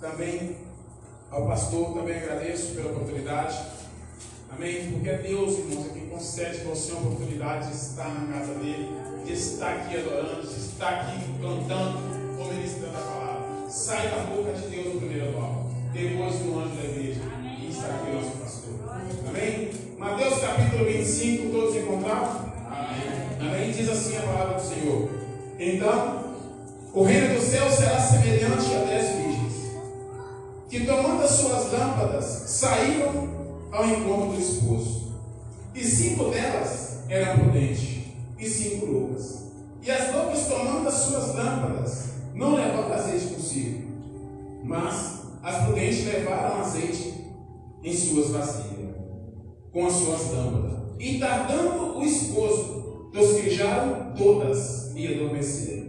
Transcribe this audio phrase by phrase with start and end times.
[0.00, 0.56] também
[1.30, 3.58] ao pastor, também agradeço pela oportunidade.
[4.50, 4.92] Amém?
[4.92, 8.88] Porque é Deus, irmãos, é concede você a oportunidade de estar na casa dele,
[9.24, 11.98] de estar aqui adorando, de estar aqui cantando
[12.38, 13.70] ou ministrando a palavra.
[13.70, 17.20] Sai da boca de Deus o primeiro nome, depois do anjo da igreja.
[17.60, 18.74] E está aqui o nosso pastor.
[19.28, 19.70] Amém?
[19.98, 22.46] Mateus capítulo 25, todos encontraram?
[22.66, 23.48] Amém.
[23.48, 23.70] Amém?
[23.72, 25.10] Diz assim a palavra do Senhor.
[25.58, 26.24] Então,
[26.94, 29.25] o reino dos céus será semelhante a dez virgens,
[30.76, 33.30] que tomando as suas lâmpadas, saíram
[33.72, 35.06] ao encontro do esposo.
[35.74, 38.04] E cinco delas eram prudentes,
[38.38, 39.46] e cinco loucas.
[39.82, 43.88] E as loucas, tomando as suas lâmpadas, não levaram azeite consigo,
[44.64, 47.24] mas as prudentes levaram azeite
[47.82, 48.96] em suas vasilhas,
[49.72, 50.78] com as suas lâmpadas.
[50.98, 55.86] E tardando o esposo, despejaram todas e adormeceram.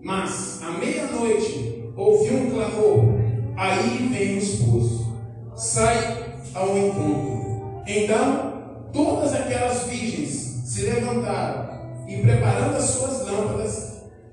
[0.00, 3.19] Mas, à meia-noite, ouviu um clamor,
[3.60, 5.06] aí vem o esposo.
[5.54, 7.82] Sai ao encontro.
[7.86, 10.30] Então, todas aquelas virgens
[10.64, 13.90] se levantaram e, preparando as suas lâmpadas,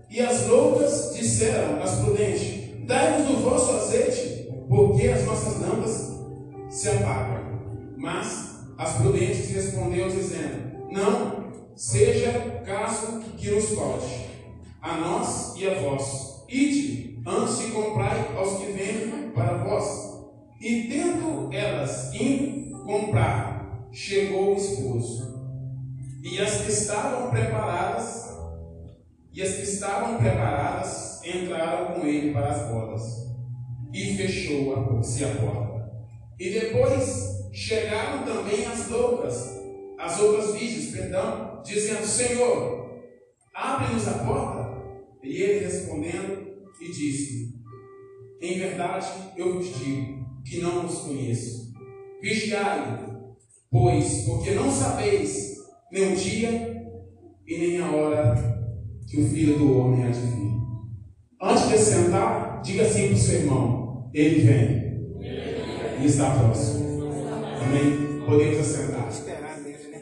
[0.09, 6.13] e as loucas disseram às prudentes: Dai-nos do vosso azeite, porque as nossas lâmpadas
[6.69, 7.59] se apagam.
[7.97, 12.31] Mas as prudentes respondeu dizendo: Não, seja
[12.65, 14.29] caso que nos falte,
[14.81, 16.45] a nós e a vós.
[16.47, 20.07] Ide, antes comprai aos que vendem para vós.
[20.61, 25.37] E tendo elas indo comprar, chegou o esposo.
[26.23, 28.35] E as que estavam preparadas,
[29.33, 33.03] e as que estavam preparadas, entraram com ele para as bodas.
[33.93, 35.91] E fechou-se a porta.
[36.39, 39.57] E depois chegaram também as loucas,
[39.99, 43.01] as outras virgens, perdão, dizendo: Senhor,
[43.53, 44.77] abre-nos a porta.
[45.23, 46.46] E ele respondendo,
[46.79, 47.55] e disse:
[48.41, 51.73] Em verdade eu vos digo que não vos conheço.
[52.21, 53.05] Vigiai,
[53.69, 55.57] pois, porque não sabeis
[55.91, 56.83] nem o dia
[57.45, 58.57] e nem a hora
[59.07, 60.57] que o Filho do Homem há de vir.
[61.41, 64.87] Antes de sentar, diga assim para o seu irmão: Ele vem
[66.01, 67.03] e está próximo.
[67.63, 68.25] Amém?
[68.25, 69.07] Podemos assentar.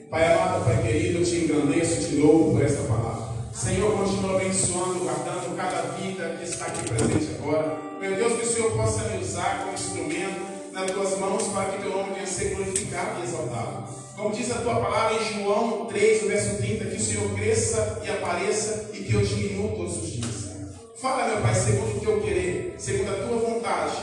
[0.10, 3.15] Pai amado, Pai querido, eu te engrandeço te louvo por esta palavra.
[3.56, 7.78] Senhor, continua abençoando, guardando cada vida que está aqui presente agora.
[8.02, 10.42] Meu Deus, que o Senhor possa me usar como instrumento
[10.74, 13.88] nas tuas mãos para que teu nome venha ser glorificado e exaltado.
[14.18, 18.10] Como diz a tua palavra em João 3, verso 30, que o Senhor cresça e
[18.10, 20.50] apareça e que eu diminua todos os dias.
[20.98, 23.96] Fala, meu Pai, segundo o teu querer, segundo a tua vontade,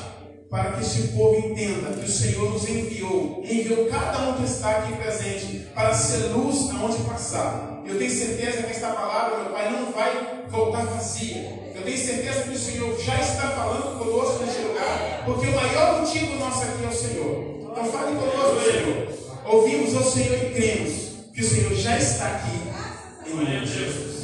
[0.49, 4.79] para que este povo entenda que o Senhor nos enviou, enviou cada um que está
[4.79, 7.72] aqui presente para ser luz aonde passar.
[7.85, 11.73] Eu tenho certeza que esta palavra, meu Pai, não vai voltar vazia.
[11.75, 16.01] Eu tenho certeza que o Senhor já está falando conosco neste lugar, porque o maior
[16.01, 17.71] motivo nosso aqui é o Senhor.
[17.71, 19.13] Então fale conosco, Senhor.
[19.45, 20.93] Ouvimos ao Senhor e cremos
[21.35, 24.23] que o Senhor já está aqui em nome de Jesus.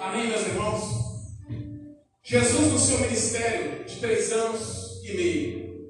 [0.00, 0.82] Amém, meus irmãos?
[2.22, 5.88] Jesus, no seu ministério de três anos e meio,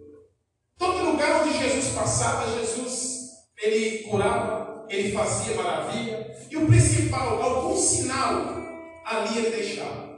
[0.78, 3.20] todo lugar onde Jesus passava, Jesus
[3.62, 8.60] ele curava, ele fazia maravilha, e o principal, algum sinal
[9.04, 10.10] ali ele deixava.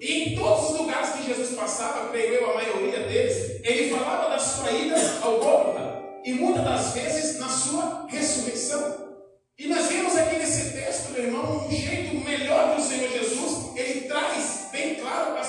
[0.00, 4.30] E em todos os lugares que Jesus passava, creio eu, a maioria deles, ele falava
[4.30, 9.10] da sua ida ao Gólgota e muitas das vezes na sua ressurreição.
[9.58, 13.76] E nós vemos aqui nesse texto, meu irmão, um jeito melhor que o Senhor Jesus,
[13.76, 15.39] ele traz bem claro para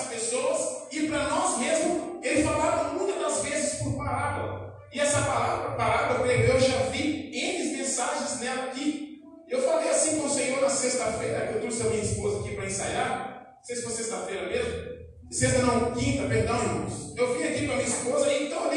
[4.92, 9.20] E essa palavra, creio eu, já vi N mensagens nela aqui.
[9.48, 12.54] Eu falei assim com o Senhor na sexta-feira, que eu trouxe a minha esposa aqui
[12.54, 13.54] para ensaiar.
[13.56, 14.92] Não sei se foi sexta-feira mesmo.
[15.30, 17.14] Sexta não, quinta, perdão, irmãos.
[17.16, 18.71] Eu vim aqui com a minha esposa e então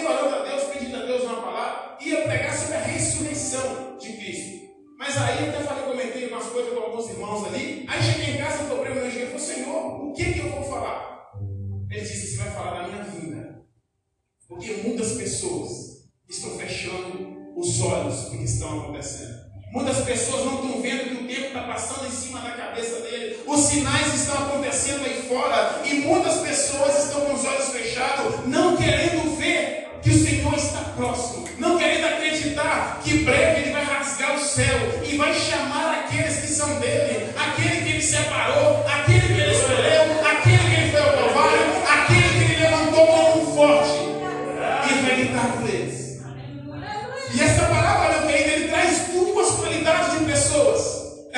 [18.45, 19.39] que estão acontecendo.
[19.71, 23.39] Muitas pessoas não estão vendo que o tempo está passando em cima da cabeça dele.
[23.45, 25.81] Os sinais estão acontecendo aí fora.
[25.83, 30.79] E muitas pessoas estão com os olhos fechados, não querendo ver que o Senhor está
[30.95, 31.49] próximo.
[31.57, 36.47] Não querendo acreditar que breve ele vai rasgar o céu e vai chamar aqueles que
[36.47, 37.33] são dele.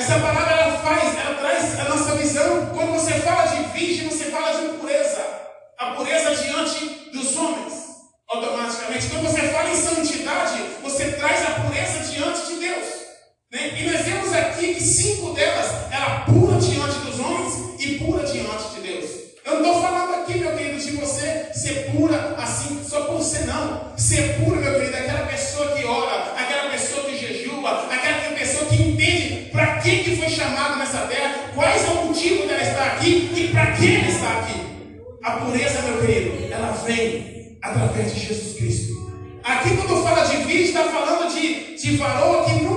[0.07, 2.67] Essa palavra ela faz, ela traz a nossa visão.
[2.67, 5.21] Quando você fala de virgem, você fala de pureza.
[5.77, 7.73] A pureza diante dos homens,
[8.29, 9.07] automaticamente.
[9.07, 12.85] Quando você fala em santidade, você traz a pureza diante de Deus.
[13.51, 13.81] Né?
[13.81, 18.75] E nós vemos aqui que cinco delas era pura diante dos homens e pura diante
[18.75, 19.11] de Deus.
[19.43, 23.45] Eu não estou falando aqui, meu querido, de você ser pura assim, só por ser
[23.45, 23.91] não.
[23.97, 24.56] Ser pura
[35.27, 39.11] A pureza, meu querido, ela vem através de Jesus Cristo.
[39.43, 42.76] Aqui, quando fala de vida, está falando de, de varão que nunca.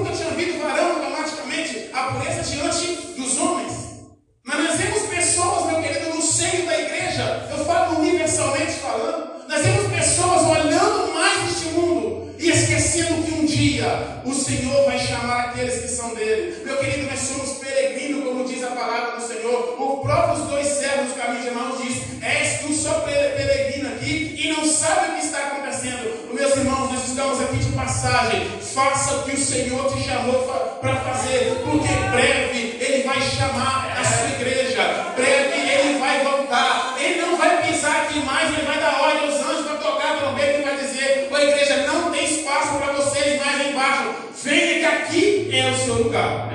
[28.74, 30.42] faça o que o Senhor te chamou
[30.80, 37.20] para fazer, porque breve Ele vai chamar a sua igreja, breve Ele vai voltar, Ele
[37.20, 40.60] não vai pisar aqui mais, Ele vai dar ordem aos anjos para tocar no meio
[40.60, 45.50] e vai dizer: a igreja não tem espaço para vocês mais embaixo, venha que aqui
[45.52, 46.50] é o seu lugar.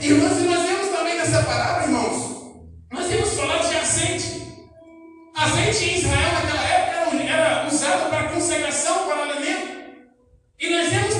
[0.00, 2.54] Irmãos, e nós vemos também nessa palavra, irmãos,
[2.92, 4.44] nós temos falado de azeite.
[5.36, 6.84] Azeite em Israel naquela época
[7.26, 9.43] era usado para consagração, para alimentação
[10.64, 11.13] You guys.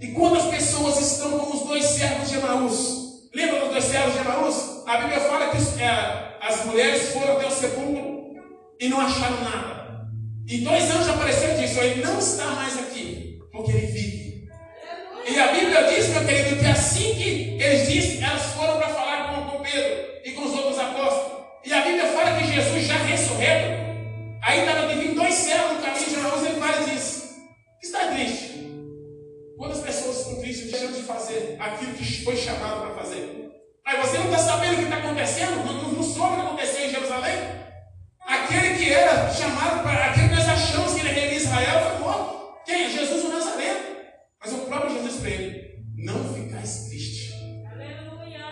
[0.00, 4.14] E quando as pessoas estão com os dois servos de Emaús, lembra dos dois servos
[4.14, 4.82] de Emaús?
[4.86, 8.34] A Bíblia fala que é, as mulheres foram até o sepulcro
[8.80, 10.08] e não acharam nada.
[10.48, 14.48] E dois anjos apareceram e disseram: Ele não está mais aqui, porque ele vive.
[15.28, 19.34] E a Bíblia diz, meu querido, que assim que eles dizem, elas foram para falar
[19.34, 21.44] com, com Pedro e com os outros apóstolos.
[21.62, 24.00] E a Bíblia fala que Jesus já ressurreto,
[24.42, 27.36] aí estava dividindo dois céus no caminho de Emaús, ele vai e diz:
[27.82, 28.59] Está triste.
[29.60, 33.52] Quantas pessoas estão tristes deixando de fazer aquilo que foi chamado para fazer?
[33.84, 35.66] Aí você não está sabendo o que está acontecendo?
[35.66, 37.36] Não, não soube o que aconteceu em Jerusalém?
[38.26, 40.06] Aquele que era chamado para.
[40.06, 42.64] Aquele que nós achamos que ele é rei de Israel foi morto.
[42.64, 42.90] Quem?
[42.90, 43.80] Jesus o Nazareno.
[44.42, 47.34] Mas o próprio Jesus para ele: Não ficais triste.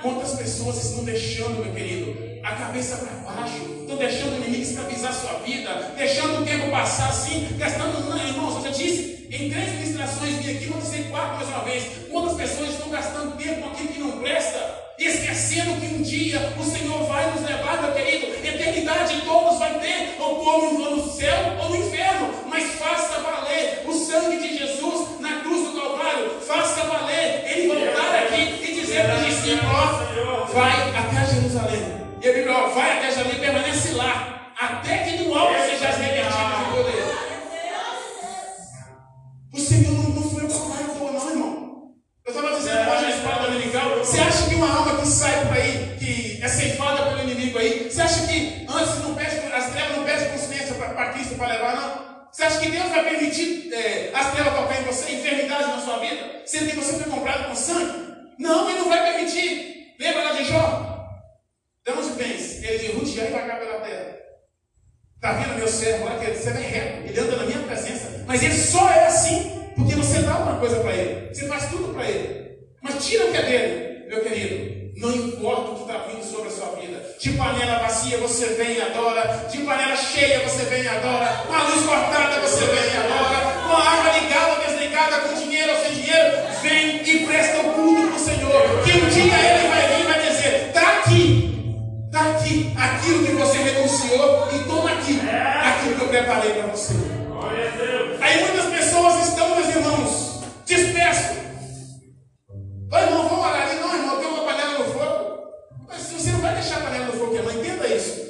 [0.03, 5.13] Quantas pessoas estão deixando, meu querido, a cabeça para baixo, estão deixando o inimigo escravizar
[5.13, 9.73] sua vida, deixando o tempo passar assim, gastando, não, irmãos, eu já disse, em três
[9.73, 13.69] ministrações vim aqui, vou dizer quatro mais uma vez, quantas pessoas estão gastando tempo com
[13.69, 14.59] aquilo que não presta,
[14.99, 20.17] esquecendo que um dia o Senhor vai nos levar, meu querido, eternidade todos vai ter,
[20.19, 25.41] ou como no céu ou no inferno, mas faça valer o sangue de Jesus na
[25.41, 31.35] cruz do Calvário, faça valer ele voltar aqui e dizer para os discípulos, vai até
[31.35, 32.08] Jerusalém.
[32.21, 35.89] E a Bíblia, ó, vai até Jerusalém e permanece lá, até que no alto seja
[35.91, 37.05] revertido de poder.
[39.55, 41.93] O Senhor não, não foi para à toa, não, irmão.
[42.27, 45.57] Eu estava dizendo hoje na escola dominical, você acha que uma alma que sai por
[45.57, 49.97] aí, que é ceifada pelo inimigo aí, você acha que antes não pede, as trevas
[49.97, 52.09] não pedem consciência para Cristo para levar, não?
[52.33, 55.99] Você acha que Deus vai permitir é, as trevas tocar em você, enfermidade na sua
[55.99, 58.09] vida, sendo que você foi comprado com sangue?
[58.41, 59.95] Não, Ele não vai permitir.
[60.01, 60.98] Lembra lá de Jó?
[61.89, 62.63] De onde vens?
[62.63, 64.19] Ele de rodear e vagar pela terra.
[65.17, 68.43] Está vendo meu servo lá, que você é reto, ele anda na minha presença, mas
[68.43, 72.07] ele só é assim porque você dá uma coisa para ele, você faz tudo para
[72.07, 72.59] ele.
[72.83, 74.79] Mas tira o que é dele, meu querido.
[74.99, 77.17] Não importa o que está vindo sobre a sua vida.
[77.19, 79.49] De panela vazia você vem e adora.
[79.51, 81.45] De panela cheia você vem e adora.
[81.47, 83.67] Com a luz cortada você vem e adora.
[83.67, 87.73] Com a água ligada ou desligada, com dinheiro ou sem dinheiro, vem e presta o
[87.73, 88.85] culto para o Senhor.
[88.85, 89.68] Que um dia ele
[92.79, 96.95] aquilo que você renunciou e toma aqui aquilo que eu preparei para você.
[98.21, 101.37] Aí muitas pessoas estão, meus irmãos, dispersos.
[102.91, 103.81] Oi, irmão, vamos orar ali.
[103.81, 105.39] Não, irmão, tem uma panela no fogo.
[105.89, 108.29] Mas você não vai deixar a panela no fogo queimar, entenda isso.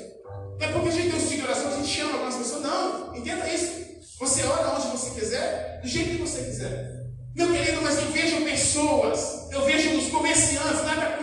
[0.58, 2.62] Não é porque a gente tem um ciclo de oração, a gente chama algumas pessoas.
[2.62, 3.78] Não, entenda isso.
[4.18, 6.98] Você ora onde você quiser, do jeito que você quiser.
[7.36, 11.17] Meu querido, mas eu vejo pessoas, eu vejo os comerciantes, nada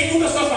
[0.00, 0.49] Ir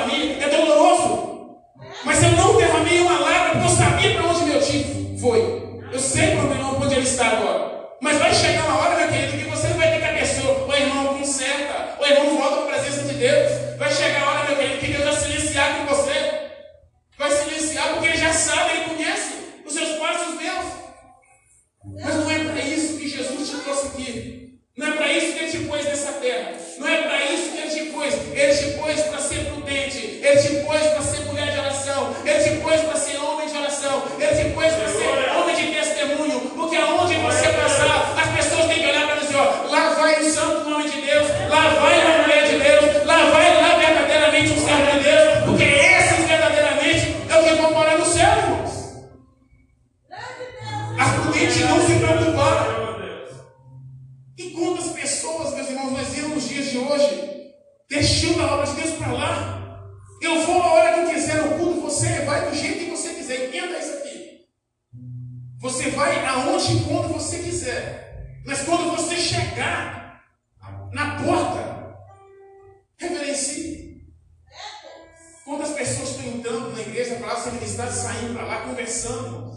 [77.24, 79.54] para lá, ser ministradas, saindo para lá, conversando,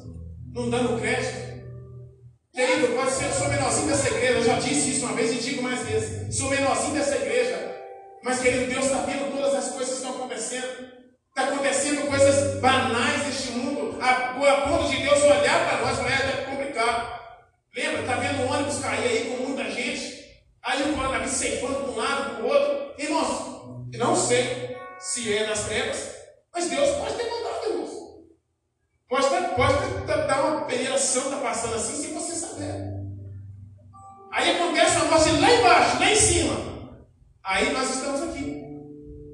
[0.54, 1.46] não dando crédito?
[2.54, 5.50] Querido, pode ser, eu sou menorzinho dessa igreja, eu já disse isso uma vez e
[5.50, 6.34] digo mais vezes.
[6.34, 7.76] Sou menorzinho dessa igreja.
[8.22, 10.88] Mas, querido, Deus está vendo todas as coisas que estão acontecendo.
[11.28, 13.98] Está acontecendo coisas banais deste mundo.
[14.00, 17.20] A, a ponto de Deus olhar para nós falar, é complicado.
[17.76, 18.00] Lembra?
[18.00, 20.24] Está vendo o ônibus cair aí com muita gente.
[20.62, 22.94] Aí o coronavírus ceifando para um lado, para o outro.
[22.98, 26.15] Irmãos, não sei se é nas trevas,
[26.56, 27.90] mas Deus pode ter mandado, irmãos.
[29.10, 32.96] Pode, ter, pode ter, dar uma peneira santa passando assim, sem você saber.
[34.32, 36.54] Aí acontece uma coisa lá embaixo, lá em cima.
[37.44, 38.64] Aí nós estamos aqui.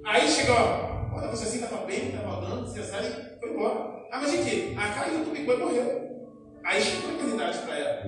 [0.04, 3.04] Aí chega, ó, olha, você assim estava bem, estava andando, você sai
[3.38, 4.08] foi embora.
[4.10, 4.74] Ah, mas de quê?
[4.76, 6.02] Ah, caiu, tubicou e morreu.
[6.64, 8.02] Aí chegou a eternidade para ela.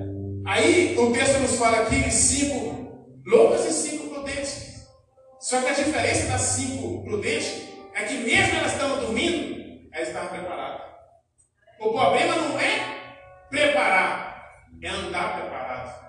[0.45, 4.89] Aí o texto nos fala aqui de cinco loucas e cinco prudentes.
[5.39, 10.29] Só que a diferença das cinco prudentes é que mesmo elas estando dormindo, elas estavam
[10.31, 10.83] preparadas.
[11.79, 16.05] O problema não é preparar, é andar preparado.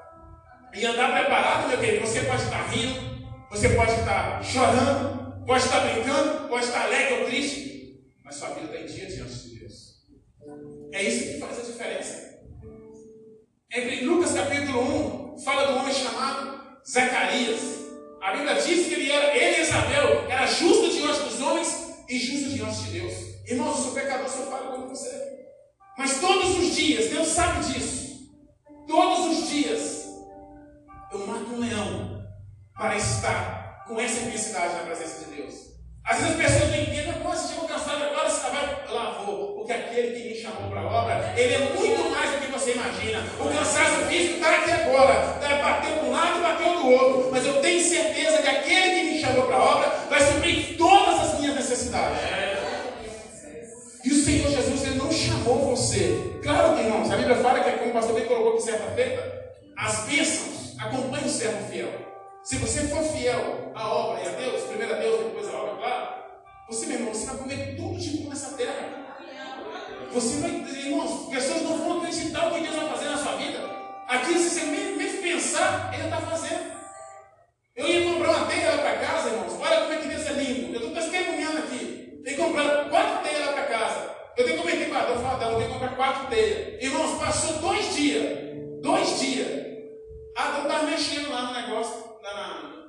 [0.74, 5.80] E andar preparado, meu querido, você pode estar rindo, você pode estar chorando, pode estar
[5.82, 9.96] brincando, pode estar alegre ou triste, mas sua vida está em dia diante de Deus.
[10.92, 12.36] É isso que faz a diferença.
[13.72, 17.86] Em Lucas capítulo 1, fala do homem chamado Zacarias.
[18.22, 22.20] A Bíblia diz que ele, era, ele e Isabel era justo diante dos homens e
[22.20, 23.14] justo diante de Deus.
[23.48, 25.36] Irmãos, eu sou pecador, sou falho como você.
[25.98, 28.30] Mas todos os dias, Deus sabe disso.
[28.88, 30.06] Todos os dias,
[31.12, 32.24] eu mato um leão
[32.76, 35.54] para estar com essa intensidade na presença de Deus.
[36.04, 38.86] Às vezes as pessoas não entendem, nossa, chegou cansado, agora você vai.
[38.90, 42.46] Lá vou, porque aquele que me chamou para a obra, ele é muito mais do
[42.46, 43.24] que você imagina.
[43.40, 47.32] O cansaço físico está aqui agora, está bateu de um lado e bateu do outro.
[47.32, 50.95] Mas eu tenho certeza que aquele que me chamou para a obra vai suprir todas
[51.76, 52.20] necessidades.
[54.04, 56.40] E o Senhor Jesus, Ele não chamou você.
[56.42, 59.54] Claro que, irmãos, a Bíblia fala que, como o pastor bem colocou aqui certa feita,
[59.78, 61.92] as bênçãos acompanham o servo fiel.
[62.44, 65.76] Se você for fiel à obra e a Deus, primeiro a Deus, depois a obra,
[65.76, 66.08] claro,
[66.70, 69.06] você, meu irmão, você vai comer tudo de bom nessa terra.
[70.14, 73.60] Você vai, irmãos, pessoas não vão acreditar o que Deus vai fazer na sua vida.
[74.08, 76.76] Aqui, se você mesmo pensar, Ele está fazendo.
[77.76, 79.54] Eu ia comprar uma teia lá para casa, irmãos.
[79.60, 80.65] Olha como é que Deus é lindo.
[81.06, 82.22] Eu testemunhando aqui.
[82.24, 84.16] Tem que comprar quatro teias lá para casa.
[84.38, 86.84] Eu tenho que comer para eu falo, eu tenho que comprar quatro teias.
[86.84, 88.40] Irmãos, passou dois dias.
[88.82, 89.48] Dois dias.
[89.48, 92.06] Eu estava mexendo lá no negócio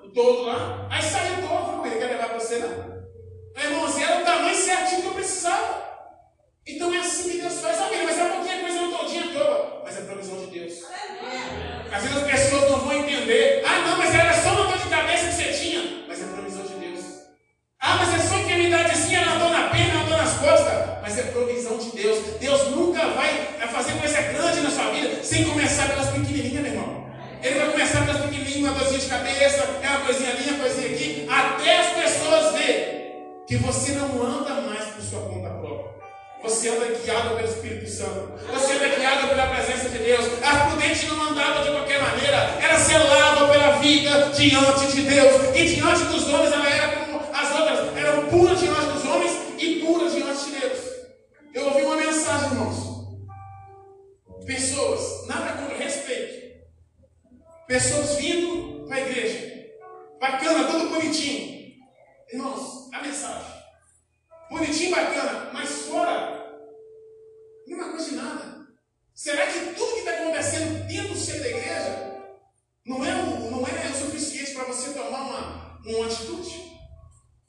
[0.02, 2.96] o todo lá, aí saiu todo, ele quer levar para você não.
[3.62, 5.86] Irmãos, era o tamanho certinho que eu precisava.
[6.66, 7.78] Então é assim que Deus faz.
[7.78, 9.82] Ah, mas é pouquinho coisa não todinha toda.
[9.84, 10.82] Mas é provisão de Deus.
[11.92, 13.62] Às vezes as pessoas não vão entender.
[13.64, 14.65] Ah, não, mas era só uma
[17.88, 20.74] Ah, mas é só enfermidadezinha, ela andou na perna, andou nas costas.
[21.00, 22.18] Mas é provisão de Deus.
[22.40, 23.30] Deus nunca vai
[23.72, 27.06] fazer coisa grande na sua vida sem começar pelas pequenininhas, meu irmão.
[27.40, 30.88] Ele vai começar pelas pequenininhas, uma dorzinha de cabeça, é uma coisinha ali, uma coisinha
[30.88, 32.96] aqui, até as pessoas verem
[33.46, 35.86] que você não anda mais por sua conta própria.
[36.42, 38.32] Você anda guiado pelo Espírito Santo.
[38.52, 40.26] Você anda guiado pela presença de Deus.
[40.42, 42.58] A prudente não andava de qualquer maneira.
[42.60, 45.54] Ela selava pela vida diante de Deus.
[45.54, 47.05] E diante dos homens ela era.
[48.56, 50.78] Pura diante dos homens e diante de Deus.
[51.52, 53.18] Eu ouvi uma mensagem, irmãos.
[54.46, 56.66] Pessoas, nada contra respeito.
[57.66, 59.72] Pessoas vindo para a igreja.
[60.18, 61.74] Bacana, tudo bonitinho.
[62.32, 63.52] Irmãos, a mensagem.
[64.50, 66.58] Bonitinho, bacana, mas fora,
[67.66, 68.66] nenhuma coisa de nada.
[69.14, 72.22] Será que tudo que está acontecendo dentro do centro da igreja
[72.86, 73.12] não é,
[73.50, 76.75] não é o suficiente para você tomar uma, uma atitude?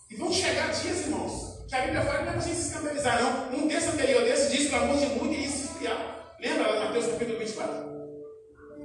[0.10, 2.56] E vão chegar dias, irmãos, que a Bíblia fala que não é para a gente
[2.56, 3.60] se escandalizar, não.
[3.60, 6.36] Um texto anterior desse diz que o amor de muito iria se esfriar.
[6.40, 7.88] Lembra Mateus capítulo 24?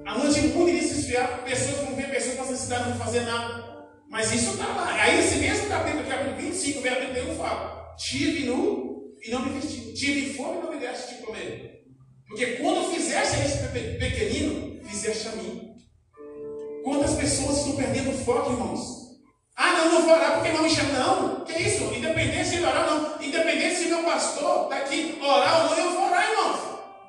[0.05, 3.21] A noite mundo iria se esfriar, pessoas vão ver pessoas com necessidade de não fazer
[3.21, 3.73] nada.
[4.11, 4.93] Mas isso está lá.
[4.95, 10.35] Aí esse mesmo capítulo, capítulo 25, verso 31 fala: Tive nu e não me tive
[10.35, 11.85] fome e não me deste de comer.
[12.27, 15.73] Porque quando fizeste a esse pequenino, fizeste a mim.
[16.83, 19.02] Quantas pessoas estão perdendo foco, irmãos?
[19.57, 20.93] Ah, não, não vou orar porque não me chama.
[20.93, 21.85] Não, que isso?
[21.95, 23.23] Independente se ele orar ou não.
[23.23, 26.61] Independente se meu pastor está aqui orar ou não, eu vou orar, irmãos.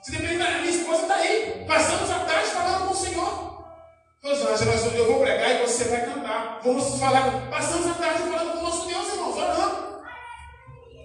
[0.02, 1.64] Se depender da minha esposa está aí.
[1.68, 3.54] Passamos a tarde falando com o Senhor.
[4.24, 6.60] Rosângela, eu vou pregar e você vai cantar.
[6.64, 7.50] Vamos falar.
[7.50, 9.94] Passamos a tarde falando com o nosso Deus, irmãos, orando.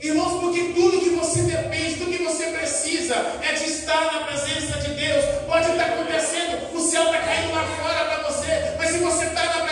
[0.00, 4.78] Irmãos, porque tudo que você depende, tudo que você precisa é de estar na presença
[4.78, 5.24] de Deus.
[5.46, 9.44] Pode estar acontecendo, o céu está caindo lá fora para você, mas se você está
[9.44, 9.67] na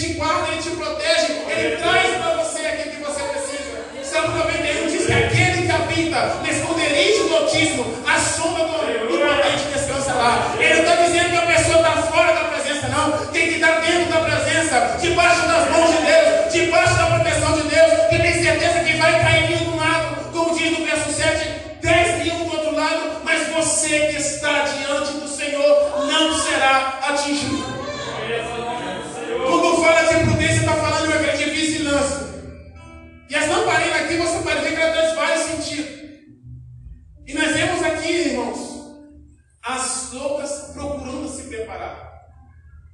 [0.00, 3.84] te guarda, Ele te protege, Ele traz para você aquilo que você precisa.
[4.02, 9.18] Salmo 91 diz que aquele que habita no esconderijo do autismo, a sombra do, do
[9.18, 10.54] potente descansa lá.
[10.58, 13.26] Ele não está dizendo que a pessoa está fora da presença, não.
[13.26, 17.68] Tem que estar dentro da presença, debaixo das mãos de Deus, debaixo da proteção de
[17.68, 21.12] Deus, que tem certeza que vai cair mil de um lado, como diz no verso
[21.12, 21.46] 7,
[21.82, 27.59] 10 mil do outro lado, mas você que está diante do Senhor não será atingido.
[33.40, 36.00] E as lamparinas aqui você pode ver que ela traz vários sentidos.
[37.26, 38.58] E nós vemos aqui, irmãos,
[39.62, 42.20] as loucas procurando se preparar.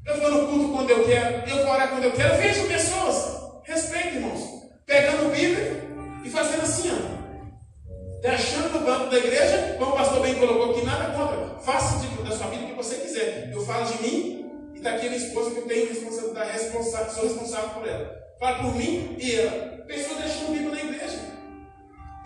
[0.06, 2.34] Eu vou no culto quando eu quero, eu vou orar quando eu quero.
[2.34, 4.40] Eu vejo pessoas, respeito, irmãos,
[4.86, 5.82] pegando Bíblia
[6.24, 8.20] e fazendo assim, ó.
[8.20, 11.58] Deixando no banco da igreja, como o pastor bem colocou aqui, nada contra.
[11.58, 13.50] Faça de, da sua vida o que você quiser.
[13.52, 16.70] Eu falo de mim e minha esposa que eu tenho responsabilidade,
[17.12, 18.25] sou responsável por ela.
[18.38, 19.76] Falo por mim e ela.
[19.86, 21.20] Pessoas deixando Bíblia na igreja.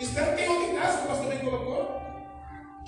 [0.01, 2.03] Espero que tenha outra em casa, que o pastor bem colocou.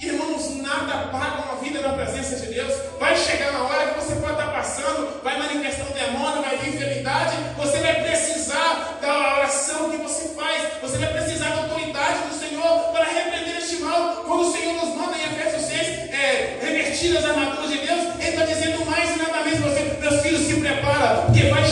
[0.00, 2.74] Irmãos, nada paga uma vida na presença de Deus.
[2.98, 6.74] Vai chegar na hora que você pode estar passando, vai manifestar um demônio, vai vir
[6.74, 7.36] enfermidade.
[7.58, 10.72] Você vai precisar da oração que você faz.
[10.80, 14.24] Você vai precisar da autoridade do Senhor para repreender este mal.
[14.24, 18.28] Quando o Senhor nos manda em Efésios 6 é, revertir as armaduras de Deus, Ele
[18.28, 21.62] está dizendo mais e nada menos você, meus filhos, se prepara, porque vai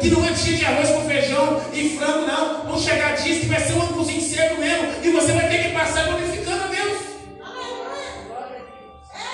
[0.00, 2.64] que não é dia de arroz com feijão e frango, não.
[2.64, 5.68] Vão chegar dias que vai ser um cozinho seco mesmo, e você vai ter que
[5.70, 6.98] passar glorificando a Deus.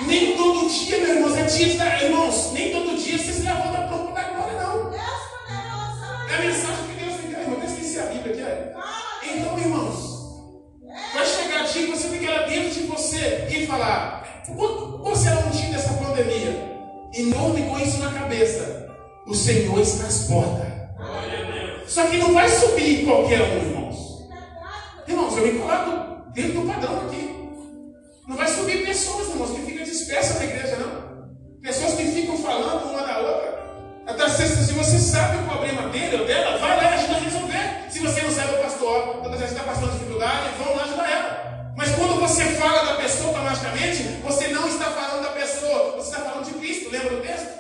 [0.07, 3.87] Nem todo dia, meu irmão, é dia de irmãos, nem todo dia você se levanta
[3.89, 4.93] pronto para a glória, não.
[4.93, 7.59] É a mensagem que Deus deu, irmão.
[7.61, 8.43] Eu esqueci a Bíblia aqui.
[8.43, 8.75] É.
[9.35, 9.97] Então, irmãos,
[11.15, 14.22] vai chegar dia que você tem que ir lá dentro de você e falar:
[19.27, 20.73] o Senhor está às portas.
[21.87, 24.29] Só que não vai subir qualquer um, irmãos.
[25.07, 27.51] Irmãos, eu me coloco dentro do padrão aqui.
[28.27, 31.29] Não vai subir pessoas, irmãos, que ficam dispersas na igreja, não.
[31.61, 33.63] Pessoas que ficam falando uma da outra.
[34.07, 37.21] Até sexta, se você sabe o problema dele ou dela, vai lá e ajuda a
[37.21, 37.87] resolver.
[37.89, 41.73] Se você não sabe o pastor, quando você está passando dificuldade, vão lá ajudar ela.
[41.77, 46.31] Mas quando você fala da pessoa automaticamente, você não está falando da pessoa, você está
[46.31, 46.91] falando de Cristo.
[46.91, 47.52] Lembra do texto?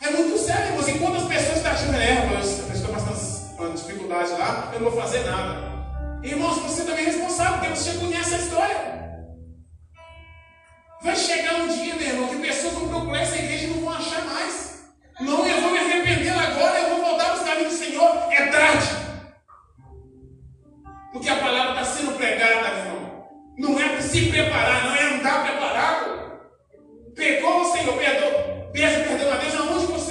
[0.00, 0.88] É muito sério, irmãos.
[0.88, 5.00] E quando as pessoas estão achando, é, a pessoa passando dificuldade lá, eu não vou
[5.00, 5.70] fazer nada.
[6.22, 9.00] Irmãos, você também é responsável, porque você conhece a história.
[11.02, 13.92] Vai chegar um dia, meu irmão, que pessoas vão procurar essa igreja e não vão
[13.92, 14.84] achar mais.
[15.20, 18.10] Não, eu vou me arrepender agora, eu vou voltar para os caminhos do Senhor.
[18.30, 18.88] É tarde.
[21.12, 23.28] Porque a palavra está sendo pregada, meu irmão.
[23.58, 26.29] Não é se preparar, não é andar preparado.
[27.14, 30.09] Pegou o Senhor, perdoa, peça perdão a Deus aonde você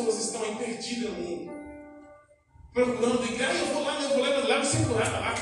[0.00, 1.52] pessoas estão aí perdidas no mundo,
[2.72, 5.34] procurando igreja, eu vou lá, eu vou lá, eu vou lá, vou ser lá.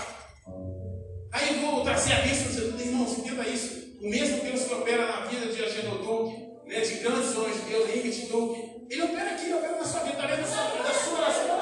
[1.33, 3.99] Aí eu vou trazer a bênção, irmãos, entenda isso.
[4.01, 5.91] O mesmo Deus que opera na vida de Agenda
[6.67, 10.01] né, de grandes homens de Deus, Henrique Duque, ele opera aqui, ele opera na sua
[10.01, 11.61] vida, além na sua, sua oração.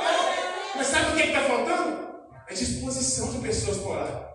[0.76, 2.06] Mas sabe o que é está faltando?
[2.48, 4.30] É disposição de pessoas para orar.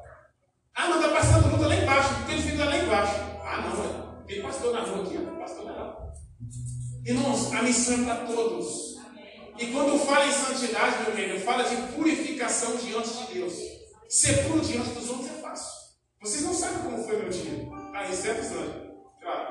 [0.76, 3.14] Ah, não, está passando luta lá embaixo, porque ele fica lá embaixo.
[3.44, 4.26] Ah, não, é.
[4.26, 5.61] tem pastor na rua aqui, pastor.
[7.04, 8.96] Irmãos, a missão é para todos.
[9.58, 13.54] E quando fala em santidade, meu reino, fala de purificação diante de Deus.
[14.08, 15.72] Ser puro diante dos outros é fácil.
[16.22, 17.68] Vocês não sabem como foi meu dia.
[17.94, 18.92] Ah, exceto Sandra.
[19.20, 19.48] É claro.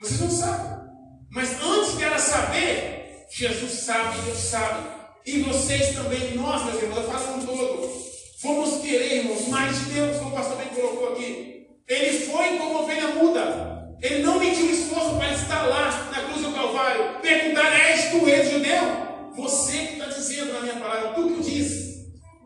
[0.00, 0.88] Vocês não sabem.
[1.30, 4.88] Mas antes dela saber, Jesus sabe, Deus sabe.
[5.26, 8.02] E vocês também, nós, meus irmãos, eu faço um todo.
[8.40, 11.66] Fomos querer, irmãos, mais de Deus, como o pastor bem colocou aqui.
[11.86, 13.77] Ele foi como ovelha muda.
[14.00, 17.20] Ele não mediu esforço para estar lá na cruz do Calvário.
[17.20, 19.08] Perguntar, é, És tu rei judeu?
[19.36, 21.88] Você que está dizendo na minha palavra, tu que diz.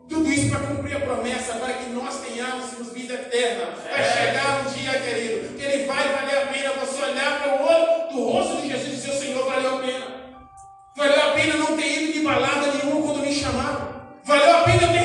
[0.09, 3.73] Tudo isso para cumprir a promessa, para que nós tenhamos vida eterna.
[3.89, 4.03] Vai é.
[4.03, 8.11] chegar um dia, querido, que ele vai valer a pena você olhar para o olho
[8.11, 10.05] do rosto de Jesus e dizer: Senhor, valeu a pena.
[10.95, 13.93] Valeu a pena não ter ido de balada nenhuma quando me chamaram.
[14.23, 15.02] Valeu a pena ter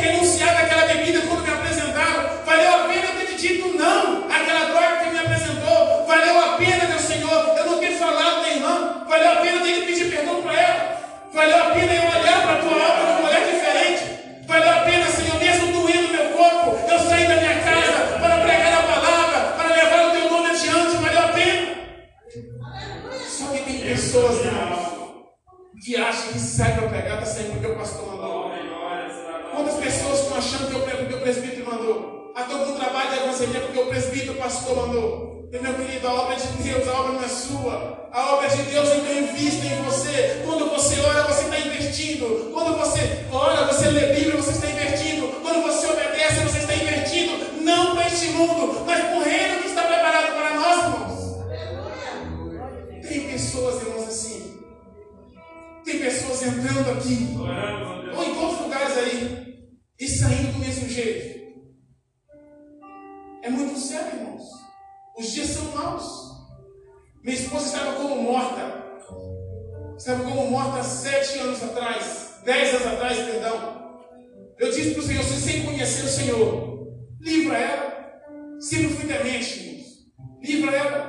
[78.98, 80.06] gratuitamente, irmãos.
[80.42, 81.07] Livra ela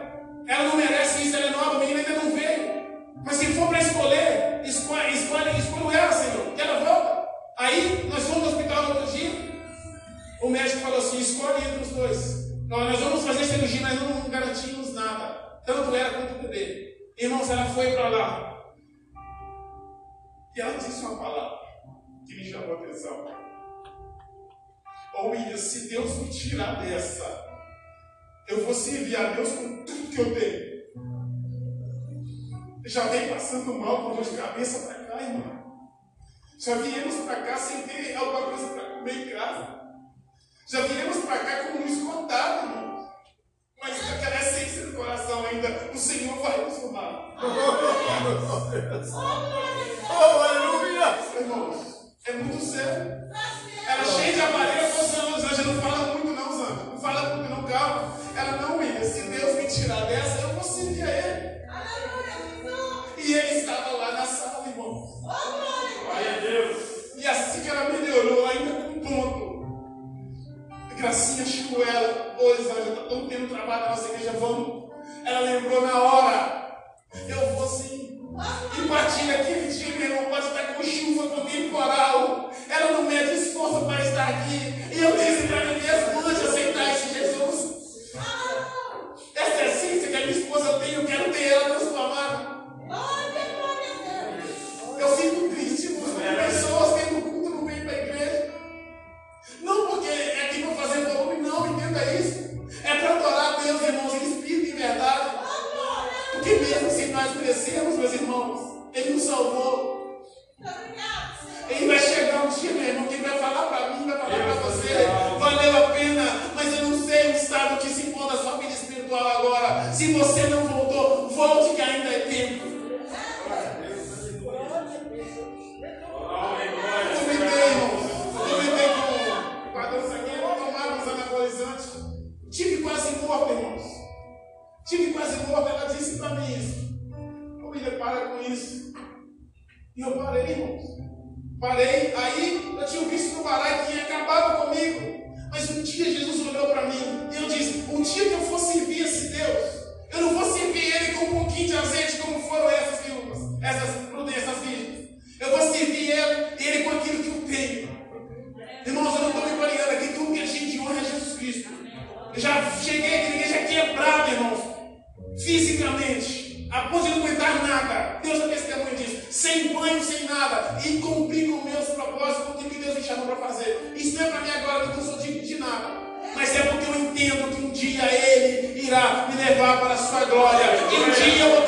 [165.90, 168.20] fisicamente, a ponto de não aguentar nada.
[168.22, 169.22] Deus é testemunho disso.
[169.32, 170.80] Sem banho, sem nada.
[170.86, 173.94] E cumprir com meus propósitos, com o que Deus me chamou para fazer.
[173.96, 176.00] Isso não é para mim agora, porque eu sou digno de nada.
[176.36, 180.26] Mas é porque eu entendo que um dia Ele irá me levar para a sua
[180.26, 180.66] glória.
[180.92, 181.59] E um dia eu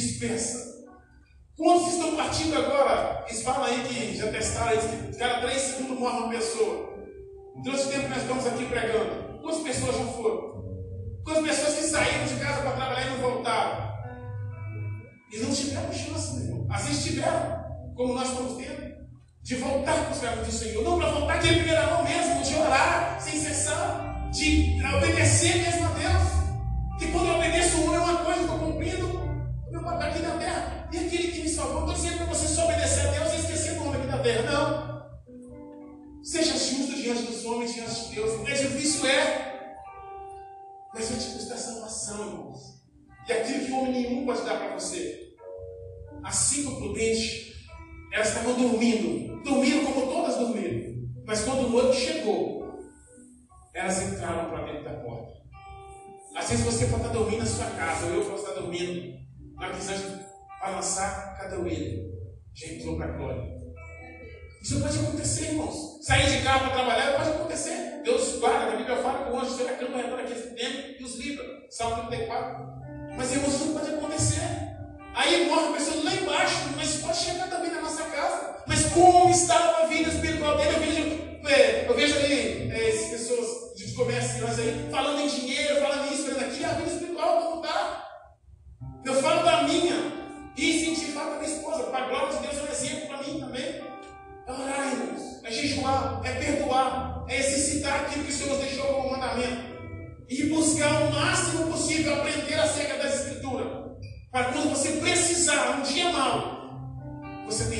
[0.00, 0.68] dispersas?
[1.56, 3.24] Quantos estão partindo agora?
[3.28, 6.96] Eles falam aí que já testaram isso, que cada três segundos morre uma pessoa.
[7.56, 10.48] Então, esse tempo que nós estamos aqui pregando, quantas pessoas já foram?
[11.24, 13.88] Quantas pessoas que saíram de casa para trabalhar e não voltaram?
[15.32, 16.78] E não tiveram chance, meu irmão.
[16.78, 17.64] Vezes tiveram,
[17.96, 18.96] como nós estamos tendo,
[19.42, 20.84] de voltar para os caminhos do Senhor.
[20.84, 25.88] Não para voltar de primeira mão mesmo, de orar sem cessar, de obedecer mesmo a
[25.88, 26.27] Deus.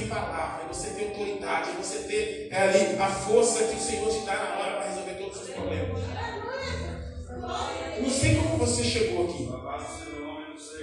[0.09, 4.35] Palavra, você tem autoridade, você tem é, ali a força que o Senhor te dá
[4.35, 6.01] na hora para resolver todos os problemas.
[7.97, 9.49] Eu não sei como você chegou aqui,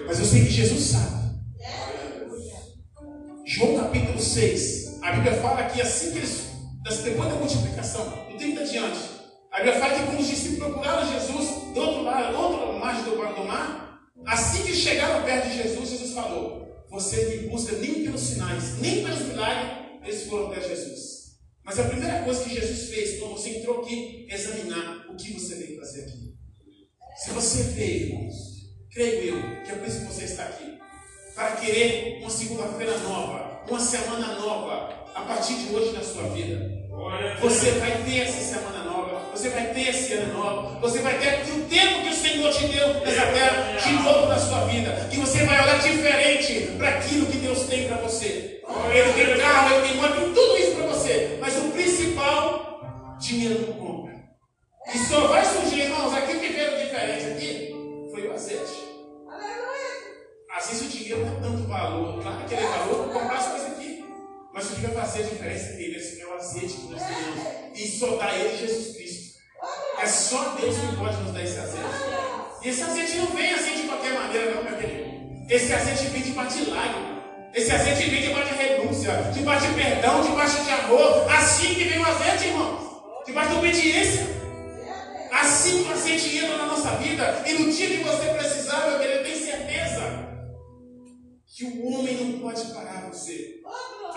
[0.06, 1.26] mas eu sei que Jesus sabe.
[3.46, 6.50] João capítulo 6, a Bíblia fala que assim que eles,
[7.04, 9.00] depois da multiplicação, do 30 adiante,
[9.52, 13.04] a Bíblia fala que quando os discípulos procuraram Jesus do outro lado, do outro margem
[13.04, 18.22] do mar, assim que chegaram perto de Jesus, Jesus falou: Você me busca nem pelos
[18.22, 21.16] sinais, nem pelos milagres, eles foram até Jesus.
[21.64, 25.34] Mas a primeira coisa que Jesus fez quando você entrou aqui é examinar o que
[25.34, 26.36] você veio fazer aqui.
[27.18, 28.36] Se você veio, irmãos,
[28.92, 30.78] creio eu, que é por isso que você está aqui,
[31.34, 36.72] para querer uma segunda-feira nova, uma semana nova, a partir de hoje na sua vida.
[37.42, 38.85] Você vai ter essa semana nova,
[39.36, 42.68] você vai ter esse ano novo, você vai ter o tempo que o Senhor te
[42.68, 45.10] deu nessa terra de novo na sua vida.
[45.12, 48.62] E você vai olhar diferente para aquilo que Deus tem para você.
[48.94, 51.38] Ele tem carro, ele tem moto, tudo isso para você.
[51.42, 54.14] Mas o principal, dinheiro não compra.
[54.94, 57.76] E só vai surgir, irmãos, aquilo que veio diferente aqui
[58.12, 58.86] foi o azeite.
[60.58, 63.38] Às vezes o dinheiro não é tanto valor, claro que ele é valor para comprar
[63.38, 64.06] as coisas aqui.
[64.54, 67.66] Mas o que vai fazer a diferença dele é o azeite que nós temos.
[67.76, 69.05] E só dá ele Jesus Cristo.
[70.06, 71.90] É só Deus que pode nos dar esse azeite.
[72.62, 75.10] E esse azeite não vem assim de qualquer maneira, não, meu querido.
[75.50, 77.24] Esse azeite vem de de lágrima.
[77.52, 81.26] Esse azeite vem de de renúncia, de de perdão, de de amor.
[81.32, 83.02] Assim que vem o azeite, irmãos.
[83.26, 84.28] De de obediência.
[85.32, 87.44] Assim o azeite entra na nossa vida.
[87.44, 90.04] E no dia que você precisar, meu querido, tem certeza
[91.48, 93.56] que o homem não pode parar você.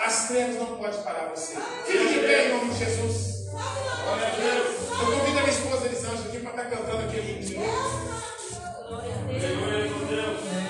[0.05, 1.57] As trevas não podem parar você.
[1.87, 3.38] Fique de pé em nome de Jesus.
[3.59, 4.91] Glória a Deus.
[4.91, 8.19] Eu convido a minha esposa Elisângela aqui para estar cantando aquele hino de novo.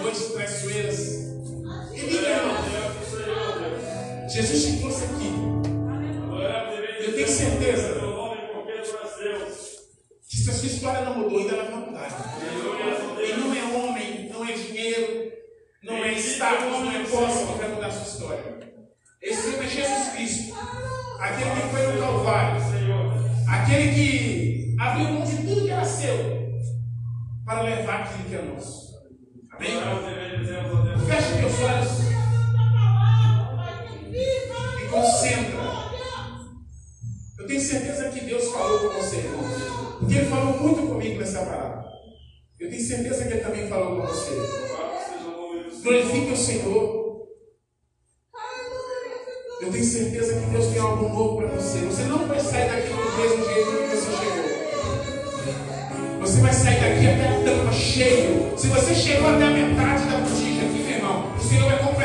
[0.03, 0.99] Noites traiçoeiras.
[1.95, 2.69] E irmão.
[4.29, 5.33] Jesus te trouxe aqui.
[7.01, 7.99] Eu tenho certeza
[10.23, 12.09] Se a sua história não mudou, ainda vai mudar.
[13.19, 15.33] E não é homem, não é dinheiro,
[15.83, 18.59] não é status, não é posse que vai mudar a sua história.
[19.21, 20.55] Esse é Jesus Cristo,
[21.19, 22.63] aquele que foi no Calvário,
[23.49, 26.49] aquele que abriu mão de tudo que era seu
[27.45, 28.89] para levar aquilo que é nosso.
[29.51, 29.71] Amém?
[31.07, 32.09] Feche teus olhos
[34.13, 35.59] e concentra.
[37.39, 39.45] Eu tenho certeza que Deus falou com você, irmão.
[39.99, 41.85] Porque Ele falou muito comigo nessa parada.
[42.61, 44.31] Eu tenho certeza que Ele também falou com você.
[45.83, 47.08] Glorifique o Senhor.
[49.61, 51.79] Eu tenho certeza que Deus tem algo novo para você.
[51.79, 54.45] Você não vai sair daqui do mesmo jeito que você chegou.
[56.21, 58.53] Você vai sair daqui até a tampa cheio.
[58.57, 61.98] Se você chegou até a metade da botija aqui, meu irmão, o Senhor vai completar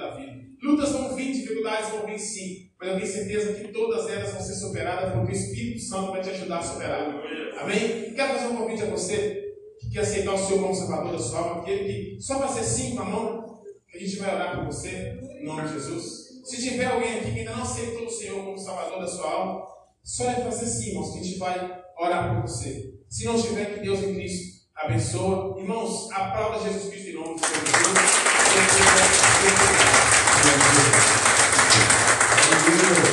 [0.00, 0.40] da vida.
[0.62, 4.42] Lutas vão vir, dificuldades vão vir sim, mas eu tenho certeza que todas elas vão
[4.42, 7.22] ser superadas porque o Espírito Santo vai te ajudar a superar.
[7.58, 8.14] Amém?
[8.14, 11.38] Quero fazer um convite a você que quer aceitar o Senhor como Salvador da sua
[11.38, 14.66] alma, aquele que só fazer sim com a mão, que a gente vai orar por
[14.66, 16.30] você, em nome de Jesus.
[16.44, 19.66] Se tiver alguém aqui que ainda não aceitou o Senhor como Salvador da sua alma,
[20.02, 22.94] só é fazer sim, irmãos, que a gente vai orar por você.
[23.08, 25.58] Se não tiver, que Deus em Cristo abençoa.
[25.60, 27.80] Irmãos, aplauda Jesus Cristo em nome de Jesus.
[32.62, 33.09] Obrigado.